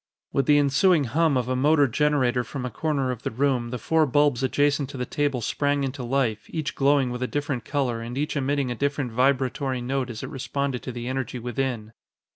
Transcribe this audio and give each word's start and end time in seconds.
With 0.33 0.47
the 0.47 0.57
ensuing 0.57 1.03
hum 1.03 1.37
of 1.37 1.47
a 1.47 1.55
motor 1.55 1.87
generator 1.87 2.43
from 2.43 2.65
a 2.65 2.71
corner 2.71 3.11
of 3.11 3.21
the 3.21 3.29
room, 3.29 3.69
the 3.69 3.77
four 3.77 4.07
bulbs 4.07 4.41
adjacent 4.41 4.89
to 4.89 4.97
the 4.97 5.05
table 5.05 5.41
sprang 5.41 5.83
into 5.83 6.01
life, 6.01 6.45
each 6.49 6.73
glowing 6.73 7.11
with 7.11 7.21
a 7.21 7.27
different 7.27 7.65
color 7.65 8.01
and 8.01 8.17
each 8.17 8.35
emitting 8.35 8.71
a 8.71 8.75
different 8.75 9.11
vibratory 9.11 9.79
note 9.79 10.09
as 10.09 10.23
it 10.23 10.29
responded 10.31 10.81
to 10.81 10.91
the 10.91 11.07
energy 11.07 11.37
within. 11.37 11.93